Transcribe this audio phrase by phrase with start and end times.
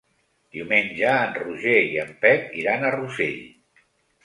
[0.53, 3.39] Diumenge en Roger i en Pep iran a Rossell.